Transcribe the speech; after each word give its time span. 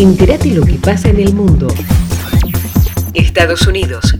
Entérate 0.00 0.48
lo 0.54 0.64
que 0.64 0.76
pasa 0.76 1.10
en 1.10 1.20
el 1.20 1.34
mundo. 1.34 1.68
Estados 3.12 3.66
Unidos. 3.66 4.18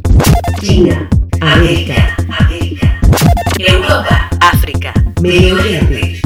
China. 0.60 1.08
América. 1.40 2.14
Europa. 3.56 4.28
África. 4.42 4.92
Medio 5.22 5.54
Oriente. 5.54 6.20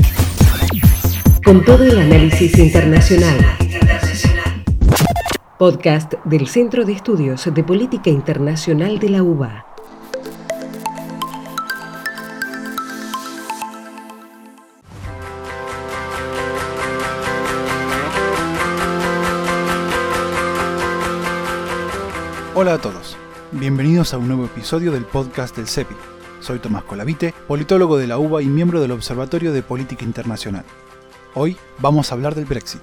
Con 1.45 1.65
todo 1.65 1.85
el 1.85 1.97
análisis 1.97 2.59
internacional. 2.59 3.39
Podcast 5.57 6.15
del 6.25 6.49
Centro 6.49 6.85
de 6.85 6.95
Estudios 6.95 7.49
de 7.55 7.63
Política 7.63 8.11
Internacional 8.11 8.99
de 8.99 9.09
la 9.09 9.23
UBA. 9.23 9.74
Hola 22.57 22.75
a 22.75 22.79
todos, 22.79 23.17
bienvenidos 23.51 24.15
a 24.15 24.19
un 24.19 24.29
nuevo 24.29 24.45
episodio 24.45 24.93
del 24.93 25.05
podcast 25.05 25.57
del 25.57 25.67
CEPI. 25.67 25.97
Soy 26.39 26.61
Tomás 26.61 26.85
Colavite, 26.85 27.35
politólogo 27.49 27.97
de 27.99 28.07
la 28.07 28.17
UBA 28.17 28.43
y 28.43 28.47
miembro 28.47 28.81
del 28.81 28.93
Observatorio 28.93 29.53
de 29.53 29.65
Política 29.65 30.05
Internacional. 30.05 30.65
Hoy 31.35 31.57
vamos 31.81 32.13
a 32.13 32.15
hablar 32.15 32.37
del 32.37 32.45
Brexit. 32.45 32.81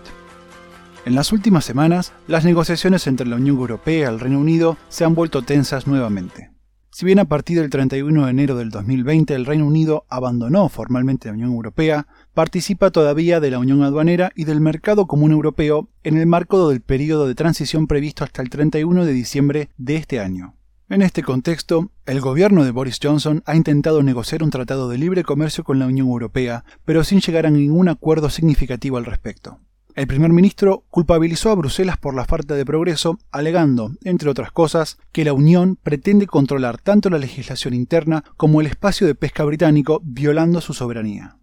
En 1.05 1.15
las 1.15 1.31
últimas 1.31 1.63
semanas, 1.63 2.11
las 2.27 2.43
negociaciones 2.43 3.07
entre 3.07 3.25
la 3.25 3.37
Unión 3.37 3.55
Europea 3.55 4.09
y 4.09 4.13
el 4.13 4.19
Reino 4.19 4.39
Unido 4.39 4.75
se 4.89 5.05
han 5.05 5.15
vuelto 5.15 5.41
tensas 5.41 5.87
nuevamente. 5.87 6.51
Si 6.93 7.05
bien 7.05 7.19
a 7.19 7.25
partir 7.25 7.57
del 7.57 7.69
31 7.69 8.25
de 8.25 8.31
enero 8.31 8.57
del 8.57 8.69
2020 8.69 9.33
el 9.33 9.45
Reino 9.45 9.65
Unido 9.65 10.05
abandonó 10.09 10.67
formalmente 10.67 11.29
la 11.29 11.35
Unión 11.35 11.51
Europea, 11.51 12.05
participa 12.33 12.91
todavía 12.91 13.39
de 13.39 13.49
la 13.49 13.59
Unión 13.59 13.81
Aduanera 13.81 14.33
y 14.35 14.43
del 14.43 14.59
Mercado 14.59 15.07
Común 15.07 15.31
Europeo 15.31 15.87
en 16.03 16.17
el 16.17 16.27
marco 16.27 16.67
del 16.67 16.81
periodo 16.81 17.29
de 17.29 17.35
transición 17.35 17.87
previsto 17.87 18.25
hasta 18.25 18.41
el 18.41 18.49
31 18.49 19.05
de 19.05 19.13
diciembre 19.13 19.69
de 19.77 19.95
este 19.95 20.19
año. 20.19 20.55
En 20.89 21.01
este 21.01 21.23
contexto, 21.23 21.91
el 22.05 22.19
gobierno 22.19 22.65
de 22.65 22.71
Boris 22.71 22.99
Johnson 23.01 23.41
ha 23.45 23.55
intentado 23.55 24.03
negociar 24.03 24.43
un 24.43 24.49
tratado 24.49 24.89
de 24.89 24.97
libre 24.97 25.23
comercio 25.23 25.63
con 25.63 25.79
la 25.79 25.87
Unión 25.87 26.09
Europea, 26.09 26.65
pero 26.83 27.05
sin 27.05 27.21
llegar 27.21 27.45
a 27.45 27.51
ningún 27.51 27.87
acuerdo 27.87 28.29
significativo 28.29 28.97
al 28.97 29.05
respecto. 29.05 29.59
El 29.93 30.07
primer 30.07 30.31
ministro 30.31 30.85
culpabilizó 30.89 31.51
a 31.51 31.55
Bruselas 31.55 31.97
por 31.97 32.15
la 32.15 32.25
falta 32.25 32.55
de 32.55 32.65
progreso, 32.65 33.19
alegando, 33.29 33.91
entre 34.03 34.29
otras 34.29 34.51
cosas, 34.51 34.97
que 35.11 35.25
la 35.25 35.33
Unión 35.33 35.75
pretende 35.75 36.27
controlar 36.27 36.77
tanto 36.77 37.09
la 37.09 37.17
legislación 37.17 37.73
interna 37.73 38.23
como 38.37 38.61
el 38.61 38.67
espacio 38.67 39.05
de 39.05 39.15
pesca 39.15 39.43
británico, 39.43 40.01
violando 40.03 40.61
su 40.61 40.73
soberanía. 40.73 41.37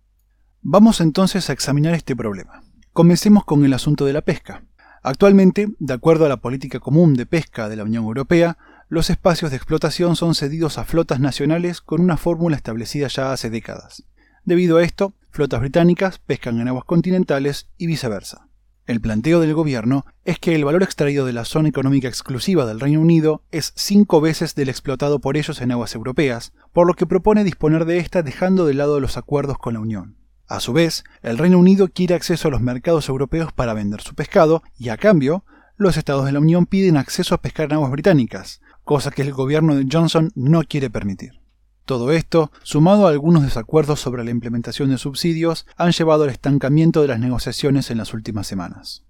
Vamos 0.63 1.01
entonces 1.03 1.51
a 1.51 1.53
examinar 1.53 1.95
este 1.95 2.17
problema. 2.17 2.63
Comencemos 2.95 3.45
con 3.45 3.65
el 3.67 3.75
asunto 3.75 4.07
de 4.07 4.15
la 4.15 4.23
pesca. 4.23 4.65
Actualmente, 5.03 5.69
de 5.79 5.95
acuerdo 5.95 6.25
a 6.25 6.29
la 6.31 6.39
política 6.39 6.81
común 6.81 7.15
de 7.15 7.27
pesca 7.27 7.69
de 7.69 7.77
la 7.77 7.85
Unión 7.85 8.05
Europea, 8.05 8.57
los 8.89 9.11
espacios 9.11 9.51
de 9.51 9.59
explotación 9.59 10.17
son 10.17 10.35
cedidos 10.35 10.79
a 10.79 10.85
flotas 10.85 11.21
nacionales 11.21 11.83
con 11.83 12.01
una 12.01 12.17
fórmula 12.17 12.57
establecida 12.57 13.09
ya 13.09 13.33
hace 13.33 13.51
décadas. 13.51 14.05
Debido 14.45 14.79
a 14.79 14.83
esto, 14.83 15.13
flotas 15.31 15.61
británicas 15.61 16.19
pescan 16.19 16.61
en 16.61 16.69
aguas 16.69 16.85
continentales 16.85 17.69
y 17.77 17.87
viceversa. 17.87 18.49
El 18.89 19.03
planteo 19.03 19.41
del 19.41 19.53
gobierno 19.53 20.07
es 20.25 20.39
que 20.39 20.55
el 20.55 20.65
valor 20.65 20.83
extraído 20.83 21.27
de 21.27 21.35
la 21.35 21.45
zona 21.45 21.69
económica 21.69 22.09
exclusiva 22.09 22.65
del 22.65 22.81
Reino 22.81 23.03
Unido 23.03 23.43
es 23.51 23.75
cinco 23.77 24.23
veces 24.23 24.55
del 24.55 24.71
explotado 24.71 25.21
por 25.21 25.37
ellos 25.37 25.61
en 25.61 25.73
aguas 25.73 25.95
europeas, 25.95 26.55
por 26.73 26.87
lo 26.87 26.95
que 26.95 27.05
propone 27.05 27.45
disponer 27.45 27.85
de 27.85 27.99
esta 27.99 28.23
dejando 28.23 28.65
de 28.65 28.73
lado 28.73 28.99
los 28.99 29.19
acuerdos 29.19 29.59
con 29.59 29.75
la 29.75 29.81
Unión. 29.81 30.17
A 30.47 30.61
su 30.61 30.73
vez, 30.73 31.05
el 31.21 31.37
Reino 31.37 31.59
Unido 31.59 31.89
quiere 31.89 32.15
acceso 32.15 32.49
a 32.49 32.51
los 32.51 32.63
mercados 32.63 33.11
europeos 33.11 33.53
para 33.53 33.75
vender 33.75 34.01
su 34.01 34.15
pescado 34.15 34.63
y, 34.79 34.89
a 34.89 34.97
cambio, 34.97 35.45
los 35.77 35.99
estados 35.99 36.25
de 36.25 36.33
la 36.33 36.41
Unión 36.41 36.65
piden 36.65 36.97
acceso 36.97 37.35
a 37.35 37.43
pescar 37.43 37.67
en 37.67 37.75
aguas 37.75 37.91
británicas, 37.91 38.63
cosa 38.85 39.11
que 39.11 39.21
el 39.21 39.35
gobierno 39.35 39.77
de 39.77 39.87
Johnson 39.93 40.33
no 40.35 40.63
quiere 40.63 40.89
permitir. 40.89 41.43
Todo 41.89 42.13
esto, 42.13 42.53
sumado 42.65 43.07
a 43.07 43.11
algunos 43.13 43.45
desacuerdos 43.45 43.99
sobre 43.99 44.23
la 44.23 44.31
implementación 44.31 44.91
de 44.91 44.99
subsidios, 44.99 45.65
han 45.79 45.93
llevado 45.93 46.25
al 46.25 46.29
estancamiento 46.29 47.01
de 47.01 47.09
las 47.09 47.19
negociaciones 47.19 47.91
en 47.91 47.97
las 47.97 48.13
últimas 48.13 48.47
semanas. 48.47 49.07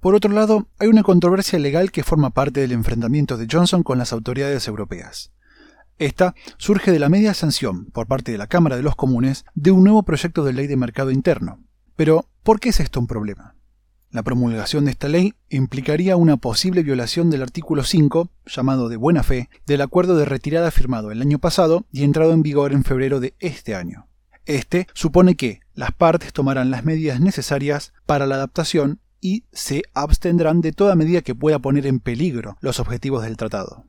Por 0.00 0.16
otro 0.16 0.32
lado, 0.32 0.66
hay 0.80 0.88
una 0.88 1.04
controversia 1.04 1.60
legal 1.60 1.92
que 1.92 2.02
forma 2.02 2.30
parte 2.30 2.58
del 2.58 2.72
enfrentamiento 2.72 3.36
de 3.36 3.46
Johnson 3.48 3.84
con 3.84 3.98
las 3.98 4.12
autoridades 4.12 4.66
europeas. 4.66 5.30
Esta 5.96 6.34
surge 6.56 6.90
de 6.90 6.98
la 6.98 7.08
media 7.08 7.34
sanción, 7.34 7.84
por 7.92 8.08
parte 8.08 8.32
de 8.32 8.38
la 8.38 8.48
Cámara 8.48 8.74
de 8.74 8.82
los 8.82 8.96
Comunes, 8.96 9.44
de 9.54 9.70
un 9.70 9.84
nuevo 9.84 10.02
proyecto 10.02 10.42
de 10.42 10.54
ley 10.54 10.66
de 10.66 10.76
mercado 10.76 11.12
interno. 11.12 11.60
Pero, 11.94 12.26
¿por 12.42 12.58
qué 12.58 12.70
es 12.70 12.80
esto 12.80 12.98
un 12.98 13.06
problema? 13.06 13.54
La 14.12 14.22
promulgación 14.22 14.84
de 14.84 14.90
esta 14.90 15.08
ley 15.08 15.32
implicaría 15.48 16.16
una 16.16 16.36
posible 16.36 16.82
violación 16.82 17.30
del 17.30 17.40
artículo 17.40 17.82
5, 17.82 18.28
llamado 18.44 18.90
de 18.90 18.98
buena 18.98 19.22
fe, 19.22 19.48
del 19.66 19.80
acuerdo 19.80 20.16
de 20.16 20.26
retirada 20.26 20.70
firmado 20.70 21.10
el 21.10 21.22
año 21.22 21.38
pasado 21.38 21.86
y 21.90 22.04
entrado 22.04 22.34
en 22.34 22.42
vigor 22.42 22.74
en 22.74 22.84
febrero 22.84 23.20
de 23.20 23.34
este 23.38 23.74
año. 23.74 24.08
Este 24.44 24.86
supone 24.92 25.34
que 25.34 25.60
las 25.72 25.92
partes 25.92 26.34
tomarán 26.34 26.70
las 26.70 26.84
medidas 26.84 27.20
necesarias 27.20 27.94
para 28.04 28.26
la 28.26 28.34
adaptación 28.34 29.00
y 29.18 29.44
se 29.50 29.82
abstendrán 29.94 30.60
de 30.60 30.72
toda 30.72 30.94
medida 30.94 31.22
que 31.22 31.34
pueda 31.34 31.58
poner 31.60 31.86
en 31.86 31.98
peligro 31.98 32.58
los 32.60 32.80
objetivos 32.80 33.22
del 33.22 33.38
tratado. 33.38 33.86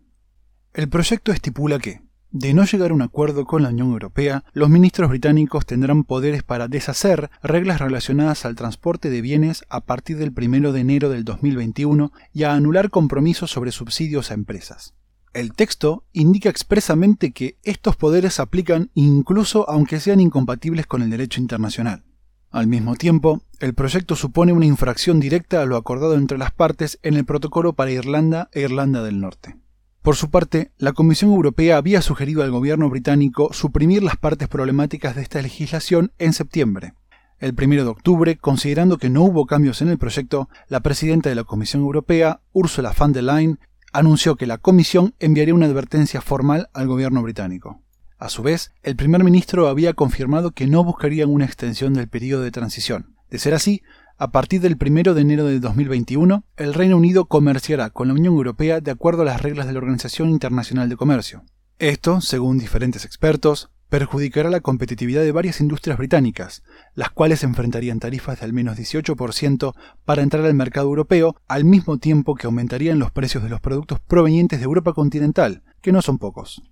El 0.74 0.88
proyecto 0.88 1.34
estipula 1.34 1.80
que, 1.80 2.02
de 2.34 2.56
no 2.56 2.66
llegar 2.66 2.90
a 2.90 2.96
un 2.96 3.04
acuerdo 3.04 3.46
con 3.46 3.62
la 3.62 3.70
Unión 3.70 3.92
Europea, 3.92 4.44
los 4.54 4.68
ministros 4.68 5.08
británicos 5.10 5.68
tendrán 5.68 6.04
poderes 6.04 6.42
para 6.42 6.68
deshacer 6.68 7.30
reglas 7.44 7.80
relacionadas 7.80 8.44
al 8.44 8.56
transporte 8.56 9.12
de 9.12 9.22
bienes 9.22 9.64
a 9.70 9.82
partir 9.82 10.18
del 10.18 10.34
1 10.36 10.72
de 10.72 10.80
enero 10.80 11.10
del 11.10 11.26
2021 11.26 12.12
y 12.34 12.44
a 12.44 12.54
anular 12.54 12.90
compromisos 12.90 13.52
sobre 13.52 13.72
subsidios 13.72 14.32
a 14.32 14.34
empresas. 14.34 14.96
El 15.32 15.54
texto 15.54 16.06
indica 16.12 16.50
expresamente 16.50 17.34
que 17.34 17.60
estos 17.62 17.96
poderes 17.96 18.34
se 18.34 18.42
aplican 18.42 18.90
incluso 18.96 19.70
aunque 19.70 20.00
sean 20.00 20.20
incompatibles 20.20 20.88
con 20.88 21.04
el 21.04 21.12
derecho 21.12 21.40
internacional. 21.40 22.04
Al 22.50 22.66
mismo 22.66 22.96
tiempo, 22.96 23.44
el 23.60 23.76
proyecto 23.76 24.16
supone 24.16 24.54
una 24.54 24.66
infracción 24.66 25.20
directa 25.20 25.62
a 25.62 25.66
lo 25.66 25.76
acordado 25.76 26.16
entre 26.16 26.40
las 26.40 26.52
partes 26.52 26.98
en 27.04 27.14
el 27.14 27.26
protocolo 27.26 27.74
para 27.74 27.92
Irlanda 27.92 28.50
e 28.54 28.62
Irlanda 28.62 29.04
del 29.04 29.20
Norte. 29.20 29.56
Por 30.04 30.18
su 30.18 30.30
parte, 30.30 30.74
la 30.78 30.92
Comisión 30.92 31.32
Europea 31.32 31.78
había 31.78 32.02
sugerido 32.02 32.44
al 32.44 32.52
gobierno 32.52 32.90
británico 32.90 33.54
suprimir 33.54 34.04
las 34.04 34.18
partes 34.18 34.50
problemáticas 34.50 35.16
de 35.16 35.22
esta 35.22 35.42
legislación 35.42 36.12
en 36.20 36.34
septiembre. 36.34 36.94
El 37.40 37.56
1 37.58 37.76
de 37.76 37.90
octubre, 37.90 38.38
considerando 38.38 38.98
que 38.98 39.10
no 39.10 39.24
hubo 39.24 39.46
cambios 39.46 39.82
en 39.82 39.88
el 39.88 39.98
proyecto, 39.98 40.50
la 40.68 40.82
presidenta 40.82 41.30
de 41.30 41.36
la 41.36 41.46
Comisión 41.46 41.84
Europea, 41.84 42.42
Ursula 42.52 42.94
von 42.98 43.14
der 43.14 43.24
Leyen, 43.24 43.60
anunció 43.94 44.36
que 44.36 44.46
la 44.46 44.58
Comisión 44.58 45.16
enviaría 45.20 45.56
una 45.56 45.68
advertencia 45.68 46.20
formal 46.20 46.68
al 46.74 46.88
gobierno 46.88 47.22
británico. 47.22 47.82
A 48.20 48.28
su 48.28 48.44
vez, 48.44 48.74
el 48.84 48.98
primer 48.98 49.24
ministro 49.24 49.70
había 49.70 49.94
confirmado 49.94 50.52
que 50.52 50.68
no 50.68 50.84
buscarían 50.84 51.30
una 51.30 51.46
extensión 51.46 51.94
del 51.94 52.10
periodo 52.10 52.44
de 52.44 52.52
transición. 52.52 53.16
De 53.30 53.40
ser 53.40 53.54
así, 53.54 53.82
a 54.18 54.32
partir 54.32 54.62
del 54.62 54.78
1 54.80 55.14
de 55.14 55.22
enero 55.22 55.46
de 55.46 55.60
2021, 55.60 56.44
el 56.58 56.74
Reino 56.74 56.98
Unido 56.98 57.26
comerciará 57.26 57.90
con 57.90 58.08
la 58.08 58.14
Unión 58.14 58.36
Europea 58.36 58.80
de 58.80 58.92
acuerdo 58.92 59.24
a 59.24 59.26
las 59.26 59.42
reglas 59.42 59.68
de 59.68 59.74
la 59.74 59.80
Organización 59.80 60.30
Internacional 60.30 60.90
de 60.90 60.96
Comercio. 60.96 61.44
Esto, 61.80 62.22
según 62.22 62.60
diferentes 62.60 63.06
expertos, 63.06 63.70
perjudicará 63.90 64.50
la 64.50 64.62
competitividad 64.62 65.22
de 65.22 65.32
varias 65.32 65.62
industrias 65.62 65.98
británicas, 65.98 66.64
las 66.96 67.12
cuales 67.12 67.44
enfrentarían 67.44 68.00
tarifas 68.00 68.40
de 68.40 68.46
al 68.46 68.54
menos 68.54 68.78
18% 68.78 69.76
para 70.06 70.24
entrar 70.24 70.46
al 70.46 70.54
mercado 70.54 70.88
europeo, 70.88 71.36
al 71.48 71.66
mismo 71.66 71.98
tiempo 71.98 72.36
que 72.36 72.48
aumentarían 72.48 73.00
los 73.00 73.12
precios 73.12 73.44
de 73.44 73.50
los 73.50 73.62
productos 73.62 74.00
provenientes 74.00 74.60
de 74.60 74.66
Europa 74.66 74.94
continental, 74.94 75.64
que 75.82 75.92
no 75.92 76.02
son 76.02 76.18
pocos. 76.18 76.64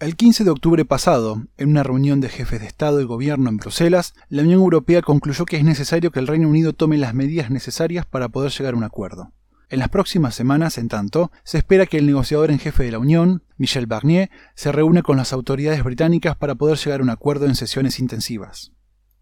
El 0.00 0.16
15 0.16 0.42
de 0.42 0.50
octubre 0.50 0.84
pasado, 0.84 1.46
en 1.56 1.68
una 1.68 1.84
reunión 1.84 2.20
de 2.20 2.28
jefes 2.28 2.60
de 2.60 2.66
Estado 2.66 3.00
y 3.00 3.04
Gobierno 3.04 3.48
en 3.48 3.58
Bruselas, 3.58 4.14
la 4.28 4.42
Unión 4.42 4.60
Europea 4.60 5.02
concluyó 5.02 5.44
que 5.44 5.56
es 5.56 5.62
necesario 5.62 6.10
que 6.10 6.18
el 6.18 6.26
Reino 6.26 6.48
Unido 6.48 6.72
tome 6.72 6.98
las 6.98 7.14
medidas 7.14 7.48
necesarias 7.48 8.04
para 8.04 8.28
poder 8.28 8.50
llegar 8.50 8.74
a 8.74 8.76
un 8.76 8.82
acuerdo. 8.82 9.32
En 9.70 9.78
las 9.78 9.90
próximas 9.90 10.34
semanas, 10.34 10.78
en 10.78 10.88
tanto, 10.88 11.30
se 11.44 11.58
espera 11.58 11.86
que 11.86 11.98
el 11.98 12.06
negociador 12.06 12.50
en 12.50 12.58
jefe 12.58 12.82
de 12.82 12.90
la 12.90 12.98
Unión, 12.98 13.44
Michel 13.56 13.86
Barnier, 13.86 14.30
se 14.56 14.72
reúna 14.72 15.02
con 15.02 15.16
las 15.16 15.32
autoridades 15.32 15.84
británicas 15.84 16.36
para 16.36 16.56
poder 16.56 16.76
llegar 16.76 16.98
a 16.98 17.04
un 17.04 17.10
acuerdo 17.10 17.46
en 17.46 17.54
sesiones 17.54 18.00
intensivas. 18.00 18.72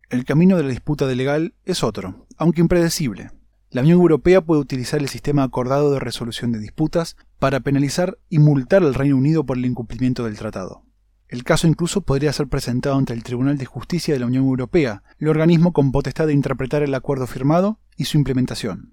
El 0.09 0.25
camino 0.25 0.57
de 0.57 0.63
la 0.63 0.71
disputa 0.71 1.07
de 1.07 1.17
legal 1.17 1.55
es 1.67 1.85
otro, 1.85 2.27
aunque 2.39 2.63
impredecible. 2.63 3.31
La 3.73 3.81
Unión 3.81 4.01
Europea 4.01 4.43
puede 4.43 4.61
utilizar 4.61 5.01
el 5.01 5.09
sistema 5.09 5.43
acordado 5.43 5.91
de 5.93 5.99
resolución 5.99 6.53
de 6.53 6.59
disputas 6.59 7.17
para 7.39 7.61
penalizar 7.61 8.19
y 8.29 8.39
multar 8.39 8.83
al 8.83 8.93
Reino 8.93 9.17
Unido 9.17 9.47
por 9.47 9.57
el 9.57 9.65
incumplimiento 9.65 10.25
del 10.25 10.37
tratado. 10.37 10.85
El 11.27 11.43
caso 11.43 11.67
incluso 11.67 12.03
podría 12.03 12.35
ser 12.35 12.49
presentado 12.49 12.97
ante 12.97 13.15
el 13.15 13.23
Tribunal 13.23 13.57
de 13.57 13.65
Justicia 13.65 14.13
de 14.13 14.21
la 14.21 14.27
Unión 14.27 14.45
Europea, 14.45 15.03
el 15.19 15.29
organismo 15.29 15.73
con 15.73 15.91
potestad 15.91 16.27
de 16.27 16.35
interpretar 16.35 16.83
el 16.83 16.95
acuerdo 16.95 17.27
firmado 17.27 17.81
y 17.97 18.05
su 18.05 18.19
implementación. 18.19 18.93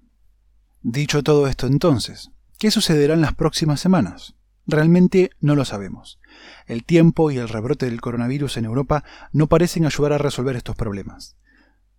Dicho 0.80 1.22
todo 1.22 1.46
esto 1.46 1.66
entonces, 1.66 2.30
¿qué 2.58 2.70
sucederá 2.70 3.12
en 3.12 3.20
las 3.20 3.34
próximas 3.34 3.80
semanas? 3.80 4.34
Realmente 4.66 5.30
no 5.40 5.56
lo 5.56 5.66
sabemos. 5.66 6.20
El 6.66 6.84
tiempo 6.84 7.30
y 7.30 7.36
el 7.36 7.50
rebrote 7.50 7.84
del 7.84 8.00
coronavirus 8.00 8.56
en 8.56 8.64
Europa 8.64 9.04
no 9.30 9.46
parecen 9.46 9.84
ayudar 9.84 10.14
a 10.14 10.18
resolver 10.18 10.56
estos 10.56 10.74
problemas. 10.74 11.36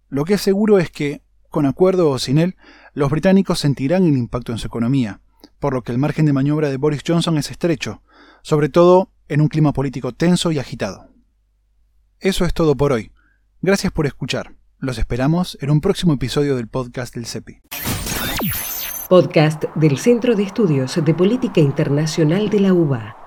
Lo 0.09 0.25
que 0.25 0.33
es 0.33 0.41
seguro 0.41 0.79
es 0.79 0.89
que 0.89 1.21
con 1.51 1.67
acuerdo 1.67 2.09
o 2.09 2.17
sin 2.17 2.39
él, 2.39 2.55
los 2.93 3.11
británicos 3.11 3.59
sentirán 3.59 4.05
el 4.05 4.17
impacto 4.17 4.51
en 4.51 4.57
su 4.57 4.65
economía, 4.65 5.19
por 5.59 5.73
lo 5.73 5.83
que 5.83 5.91
el 5.91 5.99
margen 5.99 6.25
de 6.25 6.33
maniobra 6.33 6.69
de 6.69 6.77
Boris 6.77 7.03
Johnson 7.05 7.37
es 7.37 7.51
estrecho, 7.51 8.01
sobre 8.41 8.69
todo 8.69 9.11
en 9.27 9.41
un 9.41 9.49
clima 9.49 9.73
político 9.73 10.13
tenso 10.13 10.51
y 10.51 10.59
agitado. 10.59 11.09
Eso 12.19 12.45
es 12.45 12.53
todo 12.53 12.75
por 12.75 12.91
hoy. 12.91 13.11
Gracias 13.61 13.91
por 13.91 14.07
escuchar. 14.07 14.55
Los 14.79 14.97
esperamos 14.97 15.57
en 15.61 15.69
un 15.69 15.81
próximo 15.81 16.13
episodio 16.13 16.55
del 16.55 16.67
podcast 16.67 17.13
del 17.13 17.27
CEPI. 17.27 17.61
Podcast 19.09 19.65
del 19.75 19.97
Centro 19.97 20.35
de 20.35 20.43
Estudios 20.43 21.03
de 21.03 21.13
Política 21.13 21.59
Internacional 21.59 22.49
de 22.49 22.59
la 22.61 22.73
UBA. 22.73 23.20